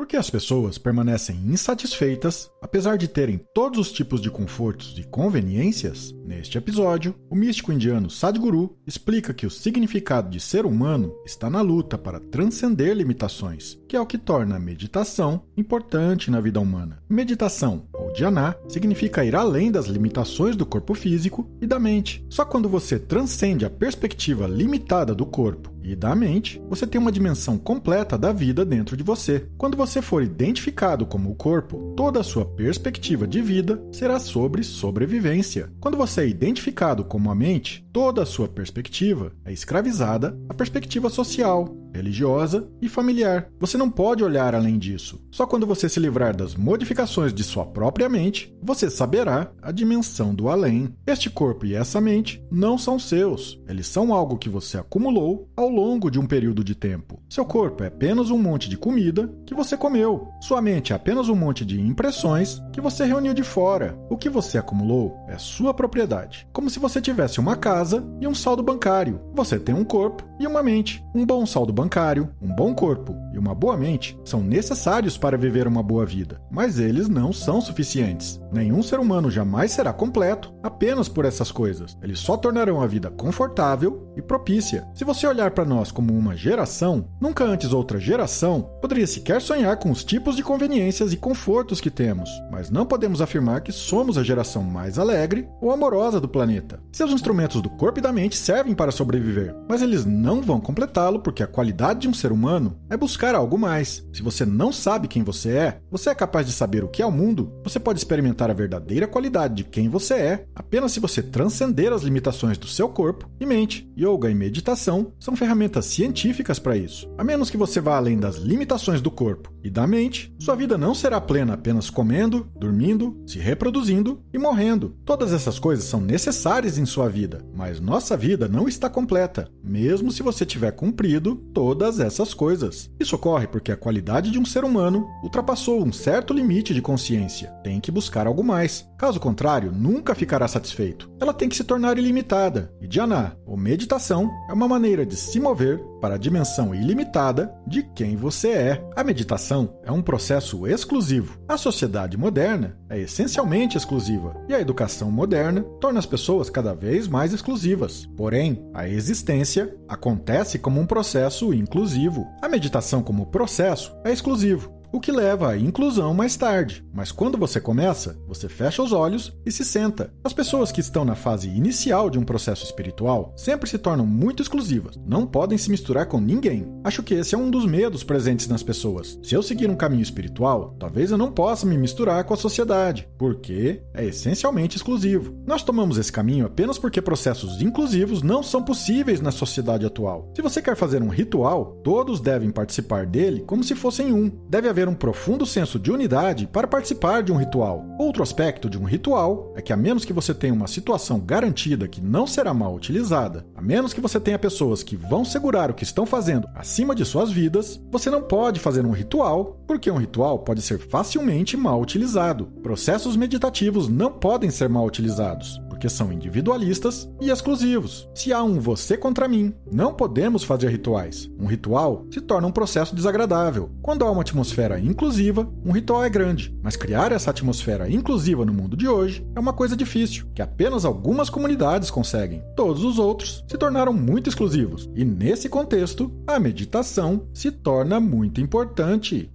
Por 0.00 0.06
que 0.06 0.16
as 0.16 0.30
pessoas 0.30 0.78
permanecem 0.78 1.36
insatisfeitas 1.44 2.50
apesar 2.62 2.96
de 2.96 3.06
terem 3.06 3.38
todos 3.52 3.78
os 3.78 3.92
tipos 3.92 4.18
de 4.22 4.30
confortos 4.30 4.94
e 4.96 5.02
conveniências? 5.02 6.14
Neste 6.24 6.56
episódio, 6.56 7.14
o 7.28 7.36
místico 7.36 7.70
indiano 7.70 8.08
Sadhguru 8.08 8.78
explica 8.86 9.34
que 9.34 9.44
o 9.44 9.50
significado 9.50 10.30
de 10.30 10.40
ser 10.40 10.64
humano 10.64 11.14
está 11.26 11.50
na 11.50 11.60
luta 11.60 11.98
para 11.98 12.18
transcender 12.18 12.96
limitações, 12.96 13.78
que 13.86 13.94
é 13.94 14.00
o 14.00 14.06
que 14.06 14.16
torna 14.16 14.56
a 14.56 14.58
meditação 14.58 15.42
importante 15.54 16.30
na 16.30 16.40
vida 16.40 16.58
humana. 16.60 17.02
Meditação, 17.06 17.86
ou 17.92 18.10
dhyana, 18.10 18.56
significa 18.68 19.22
ir 19.22 19.36
além 19.36 19.70
das 19.70 19.84
limitações 19.84 20.56
do 20.56 20.64
corpo 20.64 20.94
físico 20.94 21.46
e 21.60 21.66
da 21.66 21.78
mente. 21.78 22.24
Só 22.30 22.46
quando 22.46 22.70
você 22.70 22.98
transcende 22.98 23.66
a 23.66 23.70
perspectiva 23.70 24.46
limitada 24.46 25.14
do 25.14 25.26
corpo 25.26 25.70
e 25.82 25.96
da 25.96 26.14
mente, 26.14 26.60
você 26.68 26.86
tem 26.86 27.00
uma 27.00 27.12
dimensão 27.12 27.58
completa 27.58 28.16
da 28.18 28.32
vida 28.32 28.64
dentro 28.64 28.96
de 28.96 29.02
você. 29.02 29.48
Quando 29.56 29.76
você 29.76 30.02
for 30.02 30.22
identificado 30.22 31.06
como 31.06 31.30
o 31.30 31.34
corpo, 31.34 31.94
toda 31.96 32.20
a 32.20 32.24
sua 32.24 32.44
perspectiva 32.44 33.26
de 33.26 33.40
vida 33.40 33.82
será 33.92 34.18
sobre 34.18 34.62
sobrevivência. 34.62 35.70
Quando 35.80 35.96
você 35.96 36.22
é 36.22 36.28
identificado 36.28 37.04
como 37.04 37.30
a 37.30 37.34
mente, 37.34 37.86
toda 37.92 38.22
a 38.22 38.26
sua 38.26 38.48
perspectiva 38.48 39.32
é 39.44 39.52
escravizada 39.52 40.38
à 40.48 40.54
perspectiva 40.54 41.08
social, 41.08 41.76
religiosa 41.94 42.68
e 42.80 42.88
familiar. 42.88 43.48
Você 43.58 43.76
não 43.76 43.90
pode 43.90 44.24
olhar 44.24 44.54
além 44.54 44.78
disso. 44.78 45.20
Só 45.30 45.46
quando 45.46 45.66
você 45.66 45.88
se 45.88 46.00
livrar 46.00 46.36
das 46.36 46.54
modificações 46.54 47.32
de 47.32 47.42
sua 47.42 47.64
própria 47.64 48.08
mente, 48.08 48.54
você 48.62 48.90
saberá 48.90 49.50
a 49.62 49.70
dimensão 49.72 50.34
do 50.34 50.48
além. 50.48 50.94
Este 51.06 51.30
corpo 51.30 51.66
e 51.66 51.74
essa 51.74 52.00
mente 52.00 52.44
não 52.50 52.76
são 52.78 52.98
seus. 52.98 53.60
Eles 53.68 53.86
são 53.86 54.12
algo 54.12 54.38
que 54.38 54.48
você 54.48 54.78
acumulou 54.78 55.48
ao 55.56 55.68
longo 55.68 56.10
de 56.10 56.18
um 56.18 56.26
período 56.26 56.64
de 56.64 56.74
tempo. 56.74 57.20
Seu 57.28 57.44
corpo 57.44 57.84
é 57.84 57.86
apenas 57.86 58.30
um 58.30 58.38
monte 58.38 58.68
de 58.68 58.76
comida 58.76 59.32
que 59.46 59.54
você 59.54 59.76
comeu. 59.76 60.28
Sua 60.40 60.60
mente 60.60 60.92
é 60.92 60.96
apenas 60.96 61.28
um 61.28 61.36
monte 61.36 61.64
de 61.64 61.80
impressões 61.80 62.60
que 62.72 62.80
você 62.80 63.04
reuniu 63.04 63.34
de 63.34 63.42
fora. 63.42 63.98
O 64.08 64.16
que 64.16 64.28
você 64.28 64.58
acumulou 64.58 65.16
é 65.28 65.38
sua 65.38 65.74
propriedade. 65.74 66.46
Como 66.52 66.70
se 66.70 66.78
você 66.78 67.00
tivesse 67.00 67.40
uma 67.40 67.56
casa 67.56 68.04
e 68.20 68.26
um 68.26 68.34
saldo 68.34 68.62
bancário. 68.62 69.20
Você 69.34 69.58
tem 69.58 69.74
um 69.74 69.84
corpo 69.84 70.24
e 70.38 70.46
uma 70.46 70.62
mente. 70.62 71.04
Um 71.14 71.24
bom 71.24 71.44
saldo 71.46 71.72
bancário, 71.80 72.28
um 72.42 72.54
bom 72.54 72.74
corpo 72.74 73.16
uma 73.40 73.54
boa 73.54 73.76
mente 73.76 74.18
são 74.24 74.42
necessários 74.42 75.16
para 75.16 75.38
viver 75.38 75.66
uma 75.66 75.82
boa 75.82 76.04
vida, 76.04 76.40
mas 76.50 76.78
eles 76.78 77.08
não 77.08 77.32
são 77.32 77.60
suficientes. 77.60 78.40
Nenhum 78.52 78.82
ser 78.82 79.00
humano 79.00 79.30
jamais 79.30 79.72
será 79.72 79.92
completo 79.92 80.52
apenas 80.62 81.08
por 81.08 81.24
essas 81.24 81.50
coisas. 81.50 81.96
Eles 82.02 82.18
só 82.18 82.36
tornarão 82.36 82.80
a 82.80 82.86
vida 82.86 83.10
confortável 83.10 84.12
e 84.16 84.22
propícia. 84.22 84.86
Se 84.94 85.04
você 85.04 85.26
olhar 85.26 85.52
para 85.52 85.64
nós 85.64 85.90
como 85.90 86.12
uma 86.12 86.36
geração, 86.36 87.08
nunca 87.20 87.44
antes 87.44 87.72
outra 87.72 87.98
geração 87.98 88.70
poderia 88.80 89.06
sequer 89.06 89.40
sonhar 89.40 89.78
com 89.78 89.90
os 89.90 90.04
tipos 90.04 90.36
de 90.36 90.42
conveniências 90.42 91.12
e 91.12 91.16
confortos 91.16 91.80
que 91.80 91.90
temos, 91.90 92.28
mas 92.50 92.70
não 92.70 92.84
podemos 92.84 93.22
afirmar 93.22 93.62
que 93.62 93.72
somos 93.72 94.18
a 94.18 94.22
geração 94.22 94.62
mais 94.62 94.98
alegre 94.98 95.48
ou 95.60 95.70
amorosa 95.70 96.20
do 96.20 96.28
planeta. 96.28 96.80
Seus 96.92 97.12
instrumentos 97.12 97.62
do 97.62 97.70
corpo 97.70 97.98
e 97.98 98.02
da 98.02 98.12
mente 98.12 98.36
servem 98.36 98.74
para 98.74 98.92
sobreviver, 98.92 99.54
mas 99.68 99.80
eles 99.80 100.04
não 100.04 100.42
vão 100.42 100.60
completá-lo 100.60 101.20
porque 101.20 101.42
a 101.42 101.46
qualidade 101.46 102.00
de 102.00 102.08
um 102.08 102.14
ser 102.14 102.32
humano 102.32 102.76
é 102.90 102.96
buscar 102.96 103.29
algo 103.34 103.58
mais. 103.58 104.06
Se 104.12 104.22
você 104.22 104.44
não 104.44 104.72
sabe 104.72 105.08
quem 105.08 105.22
você 105.22 105.50
é, 105.50 105.80
você 105.90 106.10
é 106.10 106.14
capaz 106.14 106.46
de 106.46 106.52
saber 106.52 106.84
o 106.84 106.88
que 106.88 107.02
é 107.02 107.06
o 107.06 107.12
mundo, 107.12 107.52
você 107.62 107.78
pode 107.78 107.98
experimentar 107.98 108.50
a 108.50 108.54
verdadeira 108.54 109.06
qualidade 109.06 109.54
de 109.54 109.64
quem 109.64 109.88
você 109.88 110.14
é 110.14 110.46
apenas 110.54 110.92
se 110.92 111.00
você 111.00 111.22
transcender 111.22 111.92
as 111.92 112.02
limitações 112.02 112.58
do 112.58 112.66
seu 112.66 112.88
corpo 112.88 113.28
e 113.40 113.46
mente. 113.46 113.90
Yoga 113.98 114.30
e 114.30 114.34
meditação 114.34 115.12
são 115.18 115.36
ferramentas 115.36 115.86
científicas 115.86 116.58
para 116.58 116.76
isso. 116.76 117.10
A 117.18 117.24
menos 117.24 117.50
que 117.50 117.56
você 117.56 117.80
vá 117.80 117.96
além 117.96 118.18
das 118.18 118.36
limitações 118.36 119.00
do 119.00 119.10
corpo 119.10 119.52
e 119.62 119.70
da 119.70 119.86
mente, 119.86 120.34
sua 120.38 120.54
vida 120.54 120.78
não 120.78 120.94
será 120.94 121.20
plena 121.20 121.54
apenas 121.54 121.90
comendo, 121.90 122.48
dormindo, 122.56 123.22
se 123.26 123.38
reproduzindo 123.38 124.22
e 124.32 124.38
morrendo. 124.38 124.96
Todas 125.04 125.32
essas 125.32 125.58
coisas 125.58 125.84
são 125.84 126.00
necessárias 126.00 126.78
em 126.78 126.86
sua 126.86 127.08
vida, 127.08 127.44
mas 127.54 127.80
nossa 127.80 128.16
vida 128.16 128.48
não 128.48 128.66
está 128.68 128.88
completa, 128.88 129.48
mesmo 129.62 130.10
se 130.10 130.22
você 130.22 130.46
tiver 130.46 130.72
cumprido 130.72 131.36
todas 131.52 132.00
essas 132.00 132.32
coisas. 132.32 132.90
Isso 132.98 133.18
ocorre 133.20 133.46
porque 133.46 133.70
a 133.70 133.76
qualidade 133.76 134.30
de 134.30 134.38
um 134.38 134.46
ser 134.46 134.64
humano 134.64 135.06
ultrapassou 135.22 135.84
um 135.84 135.92
certo 135.92 136.32
limite 136.32 136.72
de 136.72 136.80
consciência. 136.80 137.50
Tem 137.62 137.78
que 137.78 137.92
buscar 137.92 138.26
algo 138.26 138.42
mais. 138.42 138.88
Caso 138.96 139.20
contrário, 139.20 139.70
nunca 139.70 140.14
ficará 140.14 140.48
satisfeito. 140.48 141.10
Ela 141.20 141.34
tem 141.34 141.48
que 141.48 141.56
se 141.56 141.62
tornar 141.62 141.98
ilimitada. 141.98 142.72
E 142.80 142.88
dhyana, 142.88 143.36
ou 143.44 143.58
meditação, 143.58 144.30
é 144.48 144.54
uma 144.54 144.66
maneira 144.66 145.04
de 145.04 145.16
se 145.16 145.38
mover 145.38 145.84
para 146.00 146.14
a 146.14 146.18
dimensão 146.18 146.74
ilimitada 146.74 147.54
de 147.66 147.82
quem 147.82 148.16
você 148.16 148.48
é. 148.48 148.90
A 148.96 149.04
meditação 149.04 149.78
é 149.84 149.92
um 149.92 150.02
processo 150.02 150.66
exclusivo. 150.66 151.38
A 151.48 151.56
sociedade 151.56 152.16
moderna 152.16 152.76
é 152.88 152.98
essencialmente 152.98 153.76
exclusiva 153.76 154.34
e 154.48 154.54
a 154.54 154.60
educação 154.60 155.10
moderna 155.10 155.62
torna 155.80 155.98
as 155.98 156.06
pessoas 156.06 156.48
cada 156.48 156.74
vez 156.74 157.06
mais 157.06 157.32
exclusivas. 157.32 158.06
Porém, 158.16 158.64
a 158.74 158.88
existência 158.88 159.74
acontece 159.88 160.58
como 160.58 160.80
um 160.80 160.86
processo 160.86 161.52
inclusivo. 161.52 162.26
A 162.42 162.48
meditação 162.48 163.02
como 163.02 163.26
processo 163.26 163.94
é 164.04 164.12
exclusivo 164.12 164.79
o 164.92 165.00
que 165.00 165.12
leva 165.12 165.50
à 165.50 165.56
inclusão 165.56 166.12
mais 166.12 166.36
tarde. 166.36 166.84
Mas 166.92 167.12
quando 167.12 167.38
você 167.38 167.60
começa, 167.60 168.18
você 168.26 168.48
fecha 168.48 168.82
os 168.82 168.92
olhos 168.92 169.32
e 169.44 169.52
se 169.52 169.64
senta. 169.64 170.12
As 170.24 170.32
pessoas 170.32 170.72
que 170.72 170.80
estão 170.80 171.04
na 171.04 171.14
fase 171.14 171.48
inicial 171.48 172.10
de 172.10 172.18
um 172.18 172.24
processo 172.24 172.64
espiritual 172.64 173.32
sempre 173.36 173.68
se 173.68 173.78
tornam 173.78 174.06
muito 174.06 174.42
exclusivas, 174.42 174.98
não 175.06 175.26
podem 175.26 175.56
se 175.56 175.70
misturar 175.70 176.06
com 176.06 176.20
ninguém. 176.20 176.66
Acho 176.84 177.02
que 177.02 177.14
esse 177.14 177.34
é 177.34 177.38
um 177.38 177.50
dos 177.50 177.66
medos 177.66 178.02
presentes 178.02 178.48
nas 178.48 178.62
pessoas. 178.62 179.18
Se 179.22 179.34
eu 179.34 179.42
seguir 179.42 179.70
um 179.70 179.76
caminho 179.76 180.02
espiritual, 180.02 180.74
talvez 180.78 181.10
eu 181.10 181.18
não 181.18 181.30
possa 181.30 181.66
me 181.66 181.78
misturar 181.78 182.24
com 182.24 182.34
a 182.34 182.36
sociedade, 182.36 183.08
porque 183.18 183.82
é 183.94 184.04
essencialmente 184.04 184.76
exclusivo. 184.76 185.34
Nós 185.46 185.62
tomamos 185.62 185.98
esse 185.98 186.12
caminho 186.12 186.46
apenas 186.46 186.78
porque 186.78 187.00
processos 187.00 187.60
inclusivos 187.62 188.22
não 188.22 188.42
são 188.42 188.62
possíveis 188.62 189.20
na 189.20 189.30
sociedade 189.30 189.86
atual. 189.86 190.32
Se 190.34 190.42
você 190.42 190.60
quer 190.60 190.76
fazer 190.76 191.02
um 191.02 191.08
ritual, 191.08 191.80
todos 191.84 192.20
devem 192.20 192.50
participar 192.50 193.06
dele 193.06 193.44
como 193.46 193.64
se 193.64 193.74
fossem 193.74 194.12
um. 194.12 194.30
Deve 194.48 194.68
haver 194.68 194.79
haver 194.80 194.88
um 194.88 194.94
profundo 194.94 195.44
senso 195.44 195.78
de 195.78 195.92
unidade 195.92 196.46
para 196.46 196.66
participar 196.66 197.22
de 197.22 197.30
um 197.30 197.36
ritual. 197.36 197.84
Outro 197.98 198.22
aspecto 198.22 198.70
de 198.70 198.78
um 198.78 198.84
ritual 198.84 199.52
é 199.54 199.60
que, 199.60 199.72
a 199.72 199.76
menos 199.76 200.04
que 200.04 200.12
você 200.12 200.32
tenha 200.32 200.54
uma 200.54 200.66
situação 200.66 201.20
garantida 201.20 201.86
que 201.86 202.00
não 202.00 202.26
será 202.26 202.54
mal 202.54 202.74
utilizada, 202.74 203.44
a 203.54 203.60
menos 203.60 203.92
que 203.92 204.00
você 204.00 204.18
tenha 204.18 204.38
pessoas 204.38 204.82
que 204.82 204.96
vão 204.96 205.24
segurar 205.24 205.70
o 205.70 205.74
que 205.74 205.84
estão 205.84 206.06
fazendo 206.06 206.48
acima 206.54 206.94
de 206.94 207.04
suas 207.04 207.30
vidas, 207.30 207.80
você 207.90 208.08
não 208.08 208.22
pode 208.22 208.58
fazer 208.58 208.86
um 208.86 208.92
ritual, 208.92 209.62
porque 209.66 209.90
um 209.90 209.98
ritual 209.98 210.38
pode 210.38 210.62
ser 210.62 210.78
facilmente 210.78 211.56
mal 211.56 211.80
utilizado. 211.80 212.46
Processos 212.62 213.16
meditativos 213.16 213.88
não 213.88 214.10
podem 214.10 214.50
ser 214.50 214.68
mal 214.68 214.86
utilizados 214.86 215.60
porque 215.80 215.88
são 215.88 216.12
individualistas 216.12 217.08
e 217.22 217.30
exclusivos. 217.30 218.06
Se 218.14 218.34
há 218.34 218.42
um 218.42 218.60
você 218.60 218.98
contra 218.98 219.26
mim, 219.26 219.54
não 219.72 219.94
podemos 219.94 220.44
fazer 220.44 220.68
rituais. 220.68 221.30
Um 221.38 221.46
ritual 221.46 222.04
se 222.10 222.20
torna 222.20 222.46
um 222.46 222.52
processo 222.52 222.94
desagradável. 222.94 223.70
Quando 223.80 224.04
há 224.04 224.10
uma 224.10 224.20
atmosfera 224.20 224.78
inclusiva, 224.78 225.50
um 225.64 225.72
ritual 225.72 226.04
é 226.04 226.10
grande, 226.10 226.54
mas 226.62 226.76
criar 226.76 227.12
essa 227.12 227.30
atmosfera 227.30 227.90
inclusiva 227.90 228.44
no 228.44 228.52
mundo 228.52 228.76
de 228.76 228.86
hoje 228.86 229.26
é 229.34 229.40
uma 229.40 229.54
coisa 229.54 229.74
difícil, 229.74 230.26
que 230.34 230.42
apenas 230.42 230.84
algumas 230.84 231.30
comunidades 231.30 231.90
conseguem. 231.90 232.42
Todos 232.54 232.84
os 232.84 232.98
outros 232.98 233.42
se 233.48 233.56
tornaram 233.56 233.94
muito 233.94 234.28
exclusivos, 234.28 234.90
e 234.94 235.02
nesse 235.02 235.48
contexto, 235.48 236.12
a 236.26 236.38
meditação 236.38 237.26
se 237.32 237.50
torna 237.50 237.98
muito 237.98 238.38
importante. 238.38 239.32